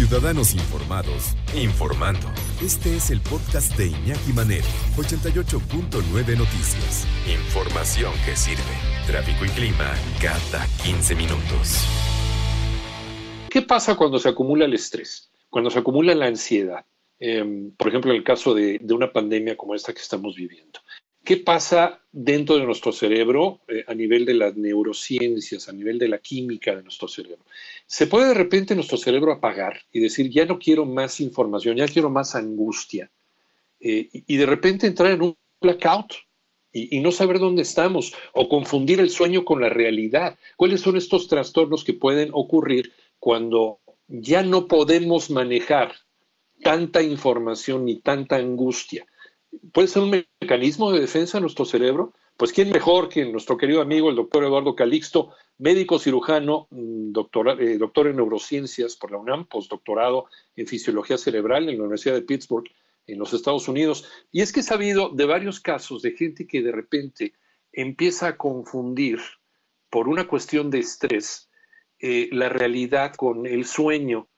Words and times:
Ciudadanos 0.00 0.54
informados, 0.54 1.36
informando. 1.54 2.26
Este 2.64 2.96
es 2.96 3.10
el 3.10 3.20
podcast 3.20 3.76
de 3.76 3.88
Iñaki 3.88 4.32
Manero, 4.32 4.64
88.9 4.96 6.38
Noticias. 6.38 7.06
Información 7.28 8.10
que 8.24 8.34
sirve. 8.34 8.62
Tráfico 9.06 9.44
y 9.44 9.48
clima 9.48 9.92
cada 10.18 10.66
15 10.84 11.14
minutos. 11.16 11.84
¿Qué 13.50 13.60
pasa 13.60 13.94
cuando 13.94 14.18
se 14.18 14.30
acumula 14.30 14.64
el 14.64 14.72
estrés? 14.72 15.30
Cuando 15.50 15.68
se 15.68 15.80
acumula 15.80 16.14
la 16.14 16.28
ansiedad. 16.28 16.86
Em, 17.18 17.70
por 17.72 17.88
ejemplo, 17.88 18.10
en 18.10 18.16
el 18.16 18.24
caso 18.24 18.54
de, 18.54 18.78
de, 18.78 18.94
una 18.94 19.12
pandemia 19.12 19.54
como 19.58 19.74
esta 19.74 19.92
que 19.92 20.00
estamos 20.00 20.34
viviendo. 20.34 20.80
¿Qué 21.24 21.36
pasa 21.36 22.00
dentro 22.12 22.56
de 22.56 22.64
nuestro 22.64 22.92
cerebro 22.92 23.60
eh, 23.68 23.84
a 23.86 23.94
nivel 23.94 24.24
de 24.24 24.34
las 24.34 24.56
neurociencias, 24.56 25.68
a 25.68 25.72
nivel 25.72 25.98
de 25.98 26.08
la 26.08 26.18
química 26.18 26.74
de 26.74 26.82
nuestro 26.82 27.08
cerebro? 27.08 27.44
Se 27.86 28.06
puede 28.06 28.28
de 28.28 28.34
repente 28.34 28.74
nuestro 28.74 28.96
cerebro 28.96 29.32
apagar 29.32 29.82
y 29.92 30.00
decir, 30.00 30.30
ya 30.30 30.46
no 30.46 30.58
quiero 30.58 30.86
más 30.86 31.20
información, 31.20 31.76
ya 31.76 31.86
quiero 31.86 32.08
más 32.08 32.34
angustia. 32.34 33.10
Eh, 33.80 34.08
y, 34.12 34.36
de 34.36 34.46
repente 34.46 34.86
entrar 34.86 35.12
en 35.12 35.22
un 35.22 35.36
blackout 35.60 36.14
y, 36.72 36.96
y, 36.96 37.00
no 37.00 37.12
saber 37.12 37.38
dónde 37.38 37.62
estamos 37.62 38.14
o 38.32 38.48
confundir 38.48 39.00
el 39.00 39.10
sueño 39.10 39.44
con 39.44 39.60
la 39.60 39.68
realidad. 39.68 40.38
¿Cuáles 40.56 40.80
son 40.80 40.96
estos 40.96 41.28
trastornos 41.28 41.84
que 41.84 41.94
pueden 41.94 42.30
ocurrir 42.32 42.92
cuando 43.18 43.80
ya 44.08 44.42
no 44.42 44.66
podemos 44.66 45.30
manejar 45.30 45.94
tanta 46.62 47.02
información 47.02 47.84
ni 47.84 47.96
tanta 48.00 48.36
angustia? 48.36 49.06
Puede 49.72 49.88
ser 49.88 50.02
un 50.02 50.24
mecanismo 50.40 50.92
de 50.92 51.00
defensa 51.00 51.38
de 51.38 51.42
nuestro 51.42 51.64
cerebro. 51.64 52.12
Pues 52.36 52.52
quién 52.52 52.70
mejor 52.70 53.08
que 53.08 53.24
nuestro 53.26 53.56
querido 53.56 53.82
amigo 53.82 54.08
el 54.08 54.16
doctor 54.16 54.44
Eduardo 54.44 54.74
Calixto, 54.74 55.34
médico 55.58 55.98
cirujano, 55.98 56.68
mm, 56.70 57.12
doctor, 57.12 57.60
eh, 57.60 57.76
doctor 57.76 58.06
en 58.06 58.16
neurociencias 58.16 58.96
por 58.96 59.10
la 59.10 59.18
UNAM, 59.18 59.46
postdoctorado 59.46 60.26
en 60.56 60.66
fisiología 60.66 61.18
cerebral 61.18 61.68
en 61.68 61.76
la 61.76 61.82
Universidad 61.82 62.14
de 62.14 62.22
Pittsburgh, 62.22 62.68
en 63.06 63.18
los 63.18 63.34
Estados 63.34 63.68
Unidos. 63.68 64.08
Y 64.32 64.40
es 64.40 64.52
que 64.52 64.60
he 64.60 64.62
sabido 64.62 65.10
de 65.10 65.26
varios 65.26 65.60
casos 65.60 66.00
de 66.00 66.12
gente 66.12 66.46
que 66.46 66.62
de 66.62 66.72
repente 66.72 67.34
empieza 67.72 68.28
a 68.28 68.36
confundir 68.36 69.20
por 69.90 70.08
una 70.08 70.26
cuestión 70.26 70.70
de 70.70 70.78
estrés 70.78 71.50
eh, 71.98 72.28
la 72.32 72.48
realidad 72.48 73.14
con 73.14 73.46
el 73.46 73.66
sueño, 73.66 74.28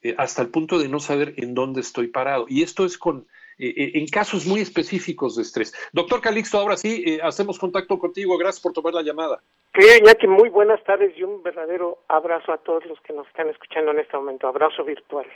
eh, 0.00 0.14
hasta 0.18 0.42
el 0.42 0.48
punto 0.48 0.78
de 0.80 0.88
no 0.88 0.98
saber 0.98 1.34
en 1.36 1.54
dónde 1.54 1.80
estoy 1.80 2.08
parado. 2.08 2.46
Y 2.48 2.62
esto 2.62 2.84
es 2.84 2.98
con 2.98 3.28
eh, 3.62 3.74
eh, 3.76 3.90
en 3.94 4.08
casos 4.08 4.44
muy 4.44 4.60
específicos 4.60 5.36
de 5.36 5.42
estrés. 5.42 5.72
Doctor 5.92 6.20
Calixto, 6.20 6.58
ahora 6.58 6.76
sí, 6.76 7.04
eh, 7.06 7.20
hacemos 7.22 7.60
contacto 7.60 7.96
contigo. 7.96 8.36
Gracias 8.36 8.60
por 8.60 8.72
tomar 8.72 8.92
la 8.92 9.02
llamada. 9.02 9.40
Querido 9.72 9.98
Iñaki, 9.98 10.26
muy 10.26 10.48
buenas 10.48 10.82
tardes 10.82 11.16
y 11.16 11.22
un 11.22 11.44
verdadero 11.44 11.98
abrazo 12.08 12.52
a 12.52 12.58
todos 12.58 12.84
los 12.86 13.00
que 13.02 13.12
nos 13.12 13.24
están 13.28 13.48
escuchando 13.48 13.92
en 13.92 14.00
este 14.00 14.16
momento. 14.16 14.48
Abrazo 14.48 14.82
virtual. 14.82 15.26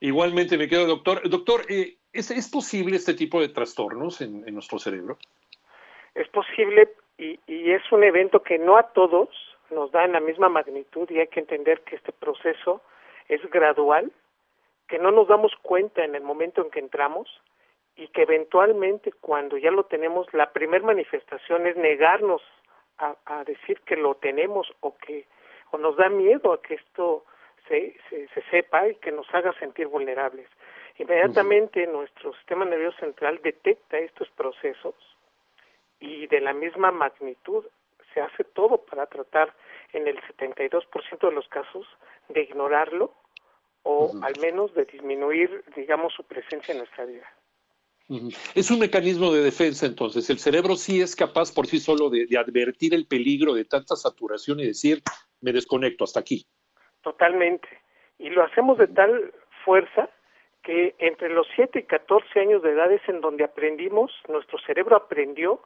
Igualmente 0.00 0.58
me 0.58 0.66
quedo, 0.66 0.86
doctor. 0.86 1.28
Doctor, 1.28 1.66
¿es, 1.68 2.32
¿es, 2.32 2.50
posible 2.50 2.96
este 2.96 3.14
tipo 3.14 3.40
de 3.40 3.48
trastornos 3.48 4.20
en, 4.20 4.42
en 4.48 4.52
nuestro 4.52 4.80
cerebro? 4.80 5.16
Es 6.16 6.26
posible 6.30 6.94
y, 7.16 7.38
y 7.46 7.70
es 7.70 7.82
un 7.92 8.02
evento 8.02 8.42
que 8.42 8.58
no 8.58 8.76
a 8.76 8.88
todos 8.88 9.28
nos 9.70 9.92
da 9.92 10.04
en 10.04 10.14
la 10.14 10.20
misma 10.20 10.48
magnitud 10.48 11.08
y 11.10 11.20
hay 11.20 11.28
que 11.28 11.38
entender 11.38 11.82
que 11.82 11.94
este 11.94 12.10
proceso 12.10 12.82
es 13.28 13.40
gradual 13.52 14.10
que 14.88 14.98
no 14.98 15.10
nos 15.10 15.28
damos 15.28 15.52
cuenta 15.62 16.04
en 16.04 16.14
el 16.14 16.22
momento 16.22 16.62
en 16.62 16.70
que 16.70 16.80
entramos 16.80 17.28
y 17.96 18.08
que 18.08 18.22
eventualmente 18.22 19.12
cuando 19.12 19.56
ya 19.56 19.70
lo 19.70 19.84
tenemos, 19.84 20.26
la 20.34 20.52
primer 20.52 20.82
manifestación 20.82 21.66
es 21.66 21.76
negarnos 21.76 22.42
a, 22.98 23.16
a, 23.24 23.44
decir 23.44 23.80
que 23.82 23.96
lo 23.96 24.16
tenemos 24.16 24.72
o 24.80 24.96
que 24.96 25.26
o 25.70 25.78
nos 25.78 25.96
da 25.96 26.08
miedo 26.08 26.52
a 26.52 26.62
que 26.62 26.74
esto 26.74 27.24
se, 27.68 27.96
se, 28.08 28.28
se 28.28 28.42
sepa 28.50 28.88
y 28.88 28.96
que 28.96 29.10
nos 29.10 29.32
haga 29.34 29.52
sentir 29.58 29.86
vulnerables. 29.88 30.48
Inmediatamente 30.98 31.86
nuestro 31.86 32.32
sistema 32.34 32.64
nervioso 32.64 32.98
central 32.98 33.40
detecta 33.42 33.98
estos 33.98 34.28
procesos 34.30 34.94
y 35.98 36.26
de 36.28 36.40
la 36.40 36.52
misma 36.52 36.92
magnitud 36.92 37.64
se 38.12 38.20
hace 38.20 38.44
todo 38.44 38.78
para 38.78 39.06
tratar 39.06 39.52
en 39.92 40.06
el 40.06 40.20
72% 40.22 41.18
de 41.18 41.32
los 41.32 41.48
casos 41.48 41.86
de 42.28 42.42
ignorarlo 42.42 43.12
o 43.84 44.12
al 44.22 44.34
menos 44.40 44.74
de 44.74 44.84
disminuir, 44.86 45.62
digamos, 45.76 46.12
su 46.14 46.24
presencia 46.24 46.72
en 46.72 46.78
nuestra 46.78 47.04
vida. 47.04 47.26
Es 48.54 48.70
un 48.70 48.80
mecanismo 48.80 49.32
de 49.32 49.42
defensa, 49.42 49.86
entonces. 49.86 50.28
El 50.28 50.38
cerebro 50.38 50.76
sí 50.76 51.00
es 51.00 51.14
capaz 51.16 51.54
por 51.54 51.66
sí 51.66 51.78
solo 51.78 52.10
de, 52.10 52.26
de, 52.26 52.36
advertir 52.36 52.92
el 52.92 53.06
peligro 53.06 53.54
de 53.54 53.64
tanta 53.64 53.96
saturación 53.96 54.60
y 54.60 54.66
decir, 54.66 55.02
me 55.40 55.52
desconecto 55.52 56.04
hasta 56.04 56.20
aquí. 56.20 56.46
Totalmente. 57.02 57.68
Y 58.18 58.30
lo 58.30 58.42
hacemos 58.42 58.76
de 58.78 58.88
tal 58.88 59.32
fuerza 59.64 60.10
que 60.62 60.94
entre 60.98 61.28
los 61.28 61.46
7 61.54 61.78
y 61.78 61.82
14 61.84 62.40
años 62.40 62.62
de 62.62 62.72
edad 62.72 62.90
es 62.90 63.06
en 63.08 63.20
donde 63.20 63.44
aprendimos, 63.44 64.10
nuestro 64.28 64.58
cerebro 64.66 64.96
aprendió 64.96 65.60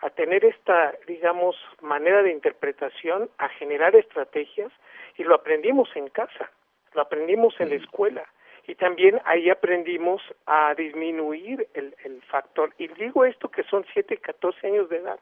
a 0.00 0.10
tener 0.10 0.44
esta, 0.44 0.94
digamos, 1.06 1.56
manera 1.80 2.22
de 2.22 2.32
interpretación, 2.32 3.30
a 3.38 3.48
generar 3.48 3.96
estrategias, 3.96 4.72
y 5.16 5.24
lo 5.24 5.34
aprendimos 5.34 5.88
en 5.94 6.08
casa 6.08 6.50
lo 6.94 7.02
aprendimos 7.02 7.54
en 7.60 7.70
la 7.70 7.76
escuela 7.76 8.24
y 8.66 8.74
también 8.76 9.20
ahí 9.24 9.50
aprendimos 9.50 10.22
a 10.46 10.74
disminuir 10.74 11.68
el, 11.74 11.94
el 12.04 12.22
factor. 12.22 12.72
Y 12.78 12.88
digo 12.88 13.24
esto 13.24 13.50
que 13.50 13.62
son 13.64 13.84
7 13.92 14.14
y 14.14 14.16
14 14.18 14.66
años 14.66 14.88
de 14.88 14.96
edad, 14.98 15.20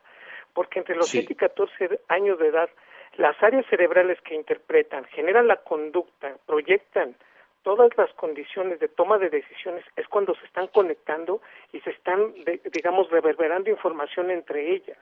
porque 0.54 0.78
entre 0.78 0.94
los 0.94 1.08
sí. 1.08 1.18
7 1.18 1.32
y 1.32 1.36
14 1.36 2.00
años 2.08 2.38
de 2.38 2.48
edad, 2.48 2.70
las 3.16 3.40
áreas 3.42 3.66
cerebrales 3.66 4.20
que 4.22 4.34
interpretan, 4.34 5.04
generan 5.06 5.48
la 5.48 5.56
conducta, 5.56 6.36
proyectan 6.46 7.16
todas 7.62 7.90
las 7.96 8.12
condiciones 8.14 8.80
de 8.80 8.88
toma 8.88 9.18
de 9.18 9.30
decisiones, 9.30 9.84
es 9.96 10.06
cuando 10.08 10.34
se 10.34 10.44
están 10.46 10.68
conectando 10.68 11.40
y 11.72 11.80
se 11.80 11.90
están, 11.90 12.32
de, 12.44 12.60
digamos, 12.72 13.10
reverberando 13.10 13.70
información 13.70 14.30
entre 14.30 14.72
ellas. 14.72 14.98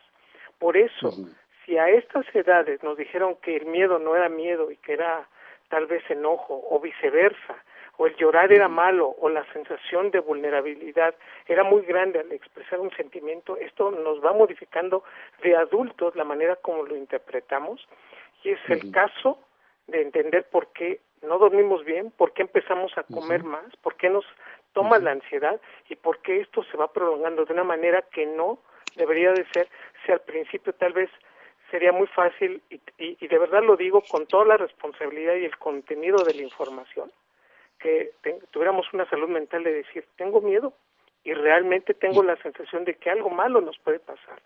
Por 0.59 0.76
eso, 0.76 1.09
uh 1.09 1.12
-huh. 1.12 1.36
si 1.64 1.78
a 1.78 1.88
estas 1.88 2.26
edades 2.34 2.82
nos 2.82 2.97
dijeron 2.97 3.36
que 3.36 3.56
el 3.56 3.66
miedo 3.66 3.98
no 3.98 4.14
era 4.14 4.28
miedo 4.28 4.70
y 4.70 4.76
que 4.76 4.92
era 4.92 5.26
tal 5.70 5.86
vez 5.86 6.03
enojo 6.10 6.62
o 6.69 6.78
viceversa, 6.81 7.56
o 7.97 8.06
el 8.06 8.16
llorar 8.16 8.50
era 8.53 8.69
malo 8.69 9.14
o 9.20 9.28
la 9.28 9.44
sensación 9.53 10.10
de 10.10 10.20
vulnerabilidad 10.20 11.14
era 11.47 11.64
muy 11.64 11.82
grande 11.82 12.19
al 12.20 12.32
expresar 12.32 12.81
un 12.81 12.91
sentimiento, 12.92 13.56
esto 13.56 13.91
nos 13.91 14.25
va 14.25 14.32
modificando 14.32 15.04
de 15.42 15.54
adultos 15.54 16.16
la 16.16 16.25
manera 16.25 16.56
como 16.56 16.82
lo 16.82 16.97
interpretamos 16.97 17.86
y 18.42 18.50
es 18.50 18.60
uh 18.60 18.72
-huh. 18.72 18.80
el 18.80 18.91
caso 18.91 19.38
de 19.86 20.00
entender 20.00 20.44
por 20.50 20.72
qué 20.72 21.00
no 21.22 21.38
dormimos 21.38 21.84
bien, 21.84 22.10
por 22.10 22.32
qué 22.32 22.42
empezamos 22.42 22.97
a 22.97 23.03
comer 23.03 23.42
uh 23.42 23.44
-huh. 23.44 23.56
más, 23.56 23.76
por 23.82 23.94
qué 23.97 24.09
nos 24.09 24.25
toma 24.72 24.97
uh 24.97 25.00
-huh. 25.00 25.04
la 25.04 25.10
ansiedad 25.12 25.60
y 25.91 25.97
por 25.97 26.22
qué 26.22 26.41
esto 26.41 26.62
se 26.70 26.76
va 26.78 26.92
prolongando 26.92 27.44
de 27.44 27.53
una 27.53 27.64
manera 27.64 28.00
que 28.14 28.25
no 28.25 28.59
debería 28.97 29.32
de 29.32 29.44
ser 29.53 29.69
si 30.00 30.12
al 30.12 30.20
principio 30.20 30.72
tal 30.72 30.92
vez 30.94 31.10
sería 31.70 31.92
muy 31.92 32.06
fácil, 32.08 32.62
y, 32.70 32.76
y, 32.98 33.16
y, 33.20 33.28
de 33.28 33.38
verdad 33.38 33.62
lo 33.62 33.76
digo 33.76 34.03
con 34.03 34.26
toda 34.26 34.44
la 34.44 34.56
responsabilidad 34.56 35.34
y 35.34 35.44
el 35.44 35.56
contenido 35.56 36.24
de 36.24 36.34
la 36.34 36.42
información, 36.42 37.10
que 37.78 38.12
te, 38.22 38.34
tuviéramos 38.50 38.92
una 38.92 39.09
salud 39.09 39.28
mental 39.28 39.65
de 39.65 39.72
decir, 39.72 40.04
tengo 40.16 40.41
miedo 40.41 40.74
y 41.24 41.34
realmente 41.34 41.94
tengo 41.94 42.22
la 42.22 42.36
sensación 42.36 42.84
de 42.84 42.94
que 42.94 43.10
algo 43.10 43.30
malo 43.30 43.60
nos 43.60 43.78
puede 43.78 43.98
pasar. 43.98 44.41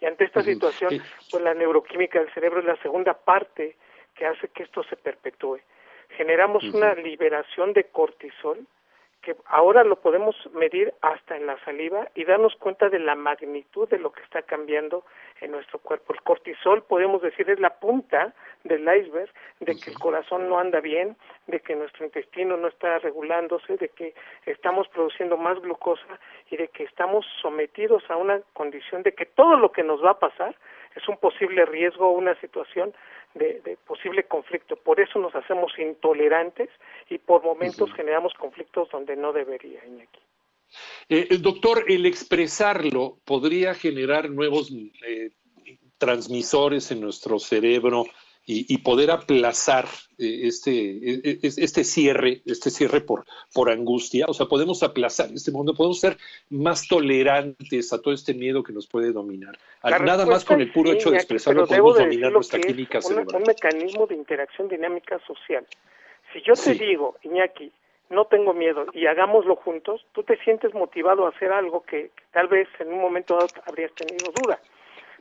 Y 0.00 0.06
ante 0.06 0.24
esta 0.24 0.42
situación, 0.42 1.00
pues 1.30 1.42
la 1.42 1.54
neuroquímica 1.54 2.18
del 2.18 2.32
cerebro 2.32 2.60
es 2.60 2.66
la 2.66 2.76
segunda 2.82 3.14
parte 3.14 3.76
que 4.14 4.26
hace 4.26 4.48
que 4.48 4.64
esto 4.64 4.82
se 4.84 4.96
perpetúe. 4.96 5.60
Generamos 6.10 6.64
una 6.64 6.94
liberación 6.94 7.72
de 7.72 7.84
cortisol 7.84 8.66
que 9.26 9.34
ahora 9.46 9.82
lo 9.82 9.96
podemos 9.96 10.36
medir 10.52 10.94
hasta 11.02 11.36
en 11.36 11.46
la 11.46 11.58
saliva 11.64 12.06
y 12.14 12.22
darnos 12.22 12.54
cuenta 12.54 12.88
de 12.88 13.00
la 13.00 13.16
magnitud 13.16 13.88
de 13.88 13.98
lo 13.98 14.12
que 14.12 14.22
está 14.22 14.42
cambiando 14.42 15.04
en 15.40 15.50
nuestro 15.50 15.80
cuerpo. 15.80 16.12
El 16.12 16.22
cortisol, 16.22 16.84
podemos 16.84 17.22
decir, 17.22 17.50
es 17.50 17.58
la 17.58 17.70
punta 17.70 18.32
del 18.62 18.82
iceberg 18.82 19.28
de 19.58 19.74
que 19.74 19.90
el 19.90 19.98
corazón 19.98 20.48
no 20.48 20.60
anda 20.60 20.78
bien, 20.78 21.16
de 21.48 21.58
que 21.58 21.74
nuestro 21.74 22.04
intestino 22.04 22.56
no 22.56 22.68
está 22.68 23.00
regulándose, 23.00 23.76
de 23.76 23.88
que 23.88 24.14
estamos 24.44 24.86
produciendo 24.90 25.36
más 25.36 25.58
glucosa 25.60 26.20
y 26.48 26.56
de 26.56 26.68
que 26.68 26.84
estamos 26.84 27.26
sometidos 27.42 28.08
a 28.08 28.16
una 28.16 28.40
condición 28.52 29.02
de 29.02 29.12
que 29.12 29.26
todo 29.26 29.56
lo 29.56 29.72
que 29.72 29.82
nos 29.82 30.04
va 30.04 30.10
a 30.10 30.20
pasar 30.20 30.54
es 30.94 31.08
un 31.08 31.16
posible 31.16 31.66
riesgo 31.66 32.06
o 32.06 32.12
una 32.12 32.34
situación 32.40 32.94
de, 33.38 33.78
posible 33.86 34.24
conflicto. 34.24 34.76
Por 34.76 35.00
eso 35.00 35.18
nos 35.18 35.34
hacemos 35.34 35.72
intolerantes 35.78 36.68
y 37.08 37.18
por 37.18 37.44
momentos 37.44 37.92
generamos 37.94 38.32
conflictos 38.34 38.88
donde 38.90 39.16
no 39.16 39.32
debería, 39.32 39.84
Iñaki. 39.86 40.20
Eh, 41.08 41.38
doctor, 41.38 41.84
el 41.88 42.06
expresarlo 42.06 43.18
podría 43.24 43.74
generar 43.74 44.30
nuevos 44.30 44.72
eh, 45.06 45.30
transmisores 45.98 46.90
en 46.90 47.00
nuestro 47.00 47.38
cerebro 47.38 48.04
y, 48.48 48.78
poder 48.78 49.10
aplazar 49.10 49.86
eh, 50.18 50.42
este, 50.44 50.70
e, 50.70 51.20
e, 51.24 51.38
este 51.42 51.82
cierre, 51.82 52.42
este 52.46 52.70
cierre 52.70 53.00
por, 53.00 53.24
por 53.52 53.70
angustia. 53.70 54.26
O 54.28 54.34
sea, 54.34 54.46
podemos 54.46 54.84
aplazar 54.84 55.30
este 55.34 55.50
mundo, 55.50 55.74
podemos 55.74 55.98
ser 55.98 56.16
más 56.50 56.86
tolerantes 56.86 57.92
a 57.92 58.00
todo 58.00 58.14
este 58.14 58.34
miedo 58.34 58.62
que 58.62 58.72
nos 58.72 58.86
puede 58.86 59.10
dominar. 59.10 59.58
Nada 59.82 60.24
más 60.26 60.44
con 60.44 60.60
el 60.60 60.70
puro 60.72 60.92
hecho 60.92 61.10
de 61.10 61.16
expresarlo 61.16 61.66
podemos 61.66 61.98
dominar 61.98 62.30
nuestra 62.30 62.60
química 62.60 63.02
cerebral. 63.02 63.42
Un 63.42 63.48
mecanismo 63.48 64.06
de 64.06 64.14
interacción 64.14 64.68
dinámica 64.68 65.18
social. 65.26 65.66
Si 66.32 66.40
yo 66.42 66.54
te 66.54 66.74
digo, 66.74 67.16
Iñaki, 67.22 67.72
no 68.10 68.26
tengo 68.26 68.54
miedo 68.54 68.86
y 68.92 69.06
hagámoslo 69.06 69.56
juntos, 69.56 70.06
tú 70.12 70.22
te 70.22 70.36
sientes 70.44 70.72
motivado 70.72 71.26
a 71.26 71.30
hacer 71.30 71.50
algo 71.50 71.82
que 71.82 72.12
tal 72.32 72.46
vez 72.46 72.68
en 72.78 72.92
un 72.92 73.00
momento 73.00 73.38
habrías 73.66 73.92
tenido 73.94 74.30
duda. 74.40 74.60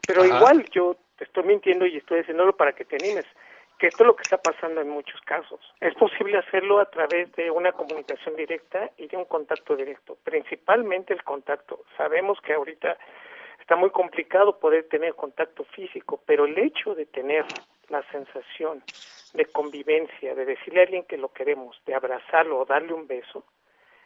Pero 0.07 0.23
igual 0.23 0.65
yo 0.71 0.95
te 1.25 1.39
estoy 1.39 1.43
mintiendo 1.43 1.85
y 1.87 1.97
estoy 1.97 2.19
diciéndolo 2.19 2.55
para 2.55 2.73
que 2.73 2.85
te 2.85 2.97
animes, 2.97 3.25
que 3.79 3.87
esto 3.87 4.03
es 4.03 4.07
lo 4.07 4.15
que 4.15 4.21
está 4.21 4.37
pasando 4.37 4.81
en 4.81 4.89
muchos 4.89 5.19
casos. 5.21 5.59
Es 5.81 5.95
posible 5.95 6.37
hacerlo 6.37 6.79
a 6.79 6.85
través 6.85 7.31
de 7.33 7.49
una 7.49 7.71
comunicación 7.71 8.35
directa 8.35 8.91
y 8.97 9.07
de 9.07 9.17
un 9.17 9.25
contacto 9.25 9.75
directo, 9.75 10.17
principalmente 10.23 11.13
el 11.13 11.23
contacto. 11.23 11.83
Sabemos 11.97 12.39
que 12.41 12.53
ahorita 12.53 12.97
está 13.59 13.75
muy 13.75 13.89
complicado 13.89 14.59
poder 14.59 14.87
tener 14.87 15.15
contacto 15.15 15.63
físico, 15.65 16.21
pero 16.25 16.45
el 16.45 16.57
hecho 16.59 16.93
de 16.93 17.07
tener 17.07 17.45
la 17.89 18.03
sensación 18.11 18.83
de 19.33 19.45
convivencia, 19.45 20.35
de 20.35 20.45
decirle 20.45 20.81
a 20.81 20.83
alguien 20.83 21.03
que 21.05 21.17
lo 21.17 21.33
queremos, 21.33 21.81
de 21.85 21.95
abrazarlo 21.95 22.59
o 22.59 22.65
darle 22.65 22.93
un 22.93 23.07
beso, 23.07 23.43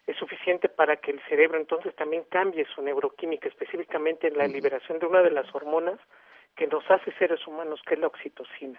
es 0.08 0.16
suficiente 0.16 0.70
para 0.70 0.96
que 0.96 1.12
el 1.12 1.22
cerebro 1.28 1.60
entonces 1.60 1.94
también 1.96 2.24
cambie 2.30 2.66
su 2.74 2.82
neuroquímica, 2.82 3.48
específicamente 3.48 4.28
en 4.28 4.38
la 4.38 4.48
liberación 4.48 4.98
de 5.00 5.06
una 5.06 5.22
de 5.22 5.32
las 5.32 5.54
hormonas 5.54 6.00
que 6.60 6.68
nos 6.68 6.84
hace 6.92 7.14
seres 7.14 7.48
humanos, 7.48 7.80
que 7.88 7.94
es 7.94 8.02
la 8.02 8.08
oxitocina. 8.08 8.78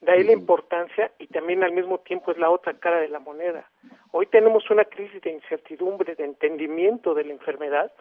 De 0.00 0.10
ahí 0.10 0.24
la 0.24 0.32
importancia 0.32 1.12
y 1.18 1.26
también 1.26 1.62
al 1.62 1.72
mismo 1.72 1.98
tiempo 1.98 2.32
es 2.32 2.38
la 2.38 2.48
otra 2.48 2.72
cara 2.72 2.96
de 2.96 3.08
la 3.08 3.18
moneda. 3.18 3.68
Hoy 4.12 4.24
tenemos 4.24 4.70
una 4.70 4.86
crisis 4.86 5.20
de 5.20 5.30
incertidumbre, 5.30 6.14
de 6.14 6.24
entendimiento 6.24 7.12
de 7.12 7.24
la 7.24 7.32
enfermedad 7.34 7.92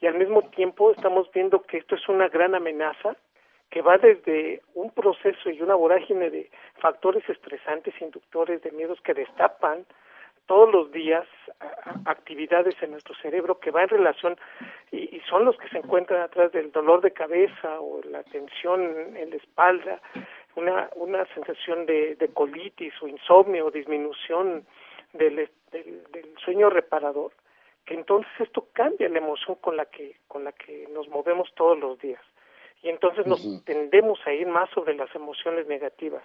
y 0.00 0.06
al 0.06 0.14
mismo 0.14 0.42
tiempo 0.50 0.92
estamos 0.92 1.28
viendo 1.32 1.62
que 1.62 1.78
esto 1.78 1.96
es 1.96 2.08
una 2.08 2.28
gran 2.28 2.54
amenaza 2.54 3.16
que 3.70 3.82
va 3.82 3.98
desde 3.98 4.62
un 4.74 4.92
proceso 4.92 5.50
y 5.50 5.60
una 5.60 5.74
vorágine 5.74 6.30
de 6.30 6.48
factores 6.78 7.28
estresantes, 7.28 8.00
inductores 8.00 8.62
de 8.62 8.70
miedos 8.70 9.00
que 9.00 9.14
destapan 9.14 9.84
todos 10.46 10.72
los 10.72 10.90
días 10.92 11.26
actividades 12.06 12.74
en 12.82 12.92
nuestro 12.92 13.14
cerebro 13.16 13.58
que 13.58 13.70
va 13.70 13.82
en 13.82 13.88
relación 13.88 14.36
y, 14.90 15.20
son 15.28 15.44
los 15.44 15.56
que 15.58 15.68
se 15.68 15.78
encuentran 15.78 16.22
atrás 16.22 16.50
del 16.50 16.72
dolor 16.72 17.02
de 17.02 17.12
cabeza 17.12 17.80
o 17.80 18.00
la 18.02 18.24
tensión 18.24 19.16
en 19.16 19.30
la 19.30 19.36
espalda, 19.36 20.00
una, 20.56 20.90
una 20.96 21.24
sensación 21.34 21.86
de, 21.86 22.30
colitis 22.34 22.92
o 23.00 23.06
insomnio 23.06 23.66
o 23.66 23.70
disminución 23.70 24.66
del, 25.12 25.48
del, 25.70 26.34
sueño 26.44 26.70
reparador, 26.70 27.32
que 27.84 27.94
entonces 27.94 28.32
esto 28.40 28.66
cambia 28.72 29.08
la 29.08 29.18
emoción 29.18 29.56
con 29.60 29.76
la 29.76 29.84
que, 29.84 30.16
con 30.26 30.42
la 30.42 30.52
que 30.52 30.88
nos 30.92 31.08
movemos 31.08 31.52
todos 31.54 31.78
los 31.78 31.98
días. 32.00 32.22
Y 32.82 32.88
entonces 32.88 33.26
nos 33.26 33.64
tendemos 33.64 34.18
a 34.26 34.32
ir 34.32 34.46
más 34.46 34.70
sobre 34.70 34.94
las 34.94 35.14
emociones 35.14 35.66
negativas. 35.66 36.24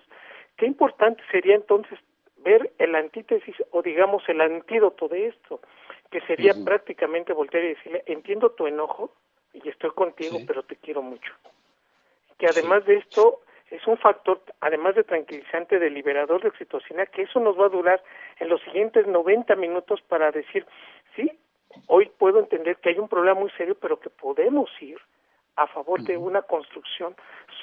Qué 0.57 0.65
importante 0.65 1.21
sería 1.29 1.55
entonces 1.55 1.99
ver 2.45 2.71
el 2.77 2.95
antítesis 2.95 3.55
o 3.71 3.81
digamos 3.81 4.23
el 4.29 4.39
antídoto 4.39 5.09
de 5.09 5.27
esto, 5.27 5.59
que 6.11 6.21
sería 6.21 6.53
prácticamente 6.63 7.33
voltear 7.33 7.63
y 7.65 7.69
decirle, 7.69 8.03
entiendo 8.05 8.51
tu 8.51 8.67
enojo 8.67 9.11
y 9.51 9.67
estoy 9.67 9.89
contigo, 9.91 10.37
pero 10.47 10.63
te 10.63 10.75
quiero 10.77 11.01
mucho. 11.01 11.33
Que 12.37 12.45
además 12.47 12.85
de 12.85 12.97
esto 12.97 13.41
es 13.71 13.85
un 13.87 13.97
factor, 13.97 14.41
además 14.61 14.95
de 14.95 15.03
tranquilizante, 15.03 15.79
de 15.79 15.89
liberador 15.89 16.41
de 16.41 16.49
oxitocina, 16.49 17.07
que 17.07 17.23
eso 17.23 17.39
nos 17.39 17.59
va 17.59 17.65
a 17.65 17.69
durar 17.69 18.03
en 18.39 18.49
los 18.49 18.61
siguientes 18.61 19.07
90 19.07 19.55
minutos 19.55 20.01
para 20.03 20.31
decir, 20.31 20.65
sí, 21.15 21.31
hoy 21.87 22.11
puedo 22.17 22.39
entender 22.39 22.77
que 22.77 22.89
hay 22.89 22.99
un 22.99 23.09
problema 23.09 23.39
muy 23.39 23.49
serio, 23.51 23.75
pero 23.81 23.99
que 23.99 24.09
podemos 24.09 24.69
ir 24.81 24.99
a 25.55 25.67
favor 25.67 26.01
de 26.01 26.17
una 26.17 26.41
construcción 26.41 27.15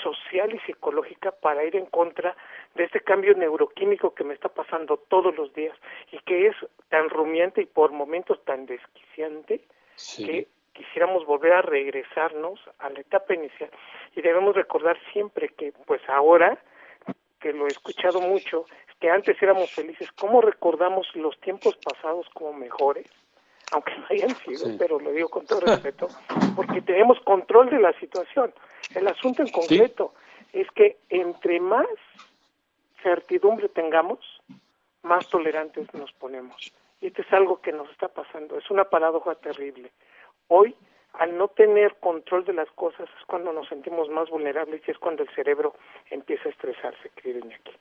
social 0.02 0.54
y 0.54 0.58
psicológica 0.60 1.30
para 1.30 1.64
ir 1.64 1.76
en 1.76 1.86
contra 1.86 2.36
de 2.74 2.84
este 2.84 3.00
cambio 3.00 3.34
neuroquímico 3.34 4.14
que 4.14 4.24
me 4.24 4.34
está 4.34 4.48
pasando 4.48 4.96
todos 4.96 5.36
los 5.36 5.52
días 5.52 5.76
y 6.10 6.18
que 6.20 6.46
es 6.46 6.56
tan 6.88 7.10
rumiante 7.10 7.62
y 7.62 7.66
por 7.66 7.92
momentos 7.92 8.42
tan 8.44 8.66
desquiciante 8.66 9.60
que 10.16 10.48
quisiéramos 10.72 11.26
volver 11.26 11.52
a 11.52 11.62
regresarnos 11.62 12.60
a 12.78 12.88
la 12.88 13.00
etapa 13.00 13.34
inicial. 13.34 13.70
Y 14.16 14.22
debemos 14.22 14.54
recordar 14.54 14.98
siempre 15.12 15.48
que 15.50 15.72
pues 15.86 16.00
ahora 16.08 16.58
que 17.40 17.52
lo 17.52 17.66
he 17.66 17.68
escuchado 17.68 18.20
mucho 18.20 18.64
que 19.00 19.10
antes 19.10 19.40
éramos 19.42 19.70
felices 19.72 20.10
cómo 20.12 20.40
recordamos 20.40 21.08
los 21.14 21.38
tiempos 21.40 21.76
pasados 21.76 22.28
como 22.32 22.52
mejores 22.52 23.06
aunque 23.72 23.96
no 23.96 24.06
hayan 24.10 24.36
sido, 24.36 24.76
pero 24.78 25.00
lo 25.00 25.10
digo 25.12 25.28
con 25.28 25.46
todo 25.46 25.60
respeto, 25.60 26.08
porque 26.56 26.82
tenemos 26.82 27.18
control 27.20 27.70
de 27.70 27.80
la 27.80 27.92
situación. 27.98 28.52
El 28.94 29.08
asunto 29.08 29.42
en 29.42 29.50
concreto 29.50 30.14
es 30.52 30.70
que 30.72 30.98
entre 31.08 31.58
más 31.58 31.86
certidumbre 33.02 33.68
tengamos, 33.68 34.18
más 35.02 35.28
tolerantes 35.28 35.92
nos 35.94 36.12
ponemos. 36.12 36.72
Y 37.00 37.08
esto 37.08 37.22
es 37.22 37.32
algo 37.32 37.60
que 37.60 37.72
nos 37.72 37.90
está 37.90 38.08
pasando, 38.08 38.56
es 38.58 38.70
una 38.70 38.84
paradoja 38.84 39.34
terrible. 39.34 39.90
Hoy, 40.48 40.76
al 41.14 41.36
no 41.36 41.48
tener 41.48 41.96
control 41.96 42.44
de 42.44 42.52
las 42.52 42.70
cosas, 42.72 43.08
es 43.18 43.26
cuando 43.26 43.52
nos 43.52 43.68
sentimos 43.68 44.08
más 44.10 44.30
vulnerables 44.30 44.82
y 44.86 44.90
es 44.90 44.98
cuando 44.98 45.22
el 45.22 45.30
cerebro 45.30 45.74
empieza 46.10 46.48
a 46.48 46.52
estresarse, 46.52 47.10
querido 47.16 47.40
Iñaki. 47.40 47.72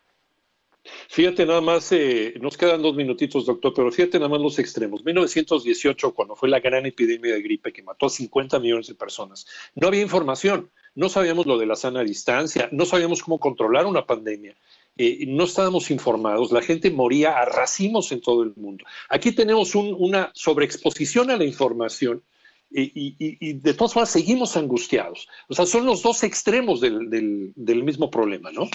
Fíjate 1.13 1.45
nada 1.45 1.59
más, 1.59 1.91
eh, 1.91 2.35
nos 2.39 2.55
quedan 2.55 2.81
dos 2.81 2.95
minutitos, 2.95 3.45
doctor, 3.45 3.73
pero 3.75 3.91
fíjate 3.91 4.17
nada 4.17 4.29
más 4.29 4.39
los 4.39 4.57
extremos. 4.59 5.03
1918, 5.03 6.13
cuando 6.13 6.37
fue 6.37 6.47
la 6.47 6.61
gran 6.61 6.85
epidemia 6.85 7.33
de 7.33 7.41
gripe 7.41 7.73
que 7.73 7.83
mató 7.83 8.05
a 8.05 8.09
50 8.09 8.59
millones 8.59 8.87
de 8.87 8.95
personas, 8.95 9.45
no 9.75 9.87
había 9.87 10.01
información, 10.01 10.71
no 10.95 11.09
sabíamos 11.09 11.47
lo 11.47 11.57
de 11.57 11.65
la 11.65 11.75
sana 11.75 12.01
distancia, 12.05 12.69
no 12.71 12.85
sabíamos 12.85 13.23
cómo 13.23 13.41
controlar 13.41 13.87
una 13.87 14.05
pandemia. 14.05 14.55
Eh, 14.95 15.25
no 15.27 15.43
estábamos 15.43 15.91
informados, 15.91 16.53
la 16.53 16.61
gente 16.61 16.89
moría 16.91 17.37
a 17.37 17.43
racimos 17.43 18.13
en 18.13 18.21
todo 18.21 18.43
el 18.43 18.53
mundo. 18.55 18.85
Aquí 19.09 19.33
tenemos 19.33 19.75
una 19.75 20.31
sobreexposición 20.33 21.29
a 21.29 21.35
la 21.35 21.43
información 21.43 22.23
y, 22.69 23.53
de 23.55 23.73
todas 23.73 23.91
formas 23.91 24.11
seguimos 24.11 24.55
angustiados. 24.55 25.27
O 25.49 25.55
sea, 25.55 25.65
son 25.65 25.85
los 25.85 26.03
dos 26.03 26.23
extremos 26.23 26.79
del 26.79 27.83
mismo 27.83 28.09
problema, 28.09 28.49
¿no? 28.53 28.69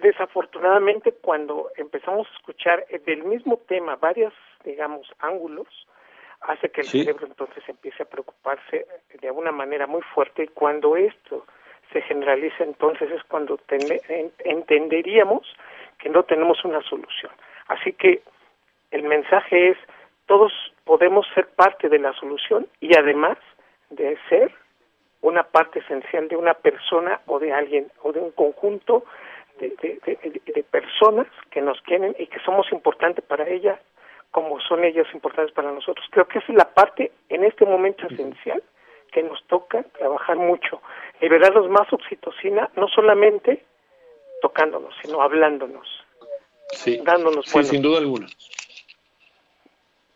Desafortunadamente, 0.00 1.12
cuando 1.12 1.70
empezamos 1.76 2.26
a 2.28 2.34
escuchar 2.36 2.86
del 3.04 3.24
mismo 3.24 3.58
tema 3.68 3.96
varios, 3.96 4.32
digamos, 4.64 5.06
ángulos, 5.18 5.68
hace 6.40 6.70
que 6.70 6.80
el 6.80 6.86
cerebro 6.86 7.26
entonces 7.26 7.62
empiece 7.68 8.02
a 8.02 8.06
preocuparse 8.06 8.86
de 9.20 9.30
una 9.30 9.52
manera 9.52 9.86
muy 9.86 10.02
fuerte 10.14 10.44
y 10.44 10.48
cuando 10.48 10.96
esto 10.96 11.46
se 11.92 12.02
generaliza 12.02 12.64
entonces 12.64 13.10
es 13.10 13.22
cuando 13.24 13.60
entenderíamos 14.38 15.42
que 15.98 16.08
no 16.08 16.24
tenemos 16.24 16.64
una 16.64 16.82
solución. 16.82 17.30
Así 17.68 17.92
que 17.92 18.22
el 18.90 19.04
mensaje 19.04 19.70
es 19.70 19.78
todos 20.26 20.52
podemos 20.84 21.26
ser 21.34 21.48
parte 21.48 21.88
de 21.88 21.98
la 21.98 22.12
solución 22.14 22.66
y 22.80 22.96
además 22.96 23.38
de 23.90 24.18
ser 24.28 24.52
una 25.20 25.44
parte 25.44 25.78
esencial 25.78 26.28
de 26.28 26.36
una 26.36 26.54
persona 26.54 27.20
o 27.26 27.38
de 27.38 27.52
alguien 27.52 27.90
o 28.02 28.12
de 28.12 28.20
un 28.20 28.32
conjunto 28.32 29.04
de, 29.58 30.64
personas 30.70 31.26
que 31.50 31.60
nos 31.60 31.80
quieren 31.82 32.16
y 32.18 32.26
que 32.26 32.38
somos 32.40 32.66
importantes 32.72 33.24
para 33.24 33.48
ellas 33.48 33.78
como 34.30 34.58
son 34.60 34.82
ellas 34.84 35.06
importantes 35.12 35.52
para 35.54 35.70
nosotros. 35.70 36.06
Creo 36.10 36.26
que 36.26 36.38
esa 36.38 36.52
es 36.52 36.58
la 36.58 36.72
parte 36.72 37.12
en 37.28 37.44
este 37.44 37.66
momento 37.66 38.06
esencial 38.06 38.62
que 39.12 39.22
nos 39.22 39.44
toca 39.46 39.82
trabajar 39.98 40.36
mucho. 40.36 40.80
Liberarnos 41.20 41.68
más 41.68 41.92
oxitocina, 41.92 42.70
no 42.76 42.88
solamente 42.88 43.62
tocándonos, 44.40 44.94
sino 45.02 45.20
hablándonos, 45.20 45.86
sí. 46.72 47.00
dándonos 47.04 47.44
Sí, 47.46 47.62
sin 47.64 47.82
duda 47.82 47.98
alguna. 47.98 48.26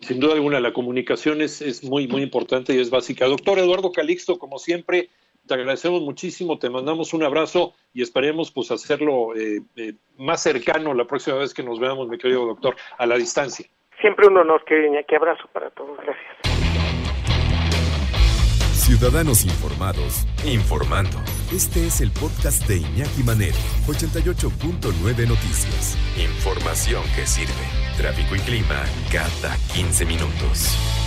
Sin 0.00 0.20
duda 0.20 0.34
alguna, 0.34 0.60
la 0.60 0.72
comunicación 0.72 1.42
es, 1.42 1.60
es 1.60 1.84
muy, 1.84 2.08
muy 2.08 2.22
importante 2.22 2.74
y 2.74 2.80
es 2.80 2.90
básica. 2.90 3.26
Doctor 3.26 3.58
Eduardo 3.58 3.92
Calixto, 3.92 4.38
como 4.38 4.58
siempre, 4.58 5.10
te 5.46 5.54
agradecemos 5.54 6.02
muchísimo, 6.02 6.58
te 6.58 6.68
mandamos 6.68 7.14
un 7.14 7.22
abrazo 7.22 7.74
y 7.94 8.02
esperemos 8.02 8.50
pues 8.50 8.70
hacerlo 8.70 9.34
eh, 9.34 9.62
eh, 9.76 9.94
más 10.18 10.42
cercano 10.42 10.92
la 10.94 11.06
próxima 11.06 11.36
vez 11.36 11.54
que 11.54 11.62
nos 11.62 11.78
veamos, 11.80 12.08
mi 12.08 12.18
querido 12.18 12.46
doctor, 12.46 12.76
a 12.98 13.06
la 13.06 13.16
distancia. 13.16 13.66
Siempre 14.00 14.26
un 14.26 14.36
honor, 14.36 14.64
querida, 14.64 15.02
que 15.04 15.16
abrazo 15.16 15.48
para 15.52 15.70
todos, 15.70 15.96
gracias. 15.98 16.36
Ciudadanos 18.86 19.44
informados, 19.44 20.26
informando. 20.44 21.18
Este 21.52 21.86
es 21.86 22.00
el 22.00 22.12
podcast 22.12 22.68
de 22.68 22.76
Iñaki 22.76 23.24
Manero, 23.24 23.56
88.9 23.88 25.26
Noticias. 25.26 25.98
Información 26.16 27.02
que 27.16 27.26
sirve. 27.26 27.52
Tráfico 27.96 28.36
y 28.36 28.40
clima 28.40 28.84
cada 29.10 29.56
15 29.74 30.04
minutos. 30.04 31.05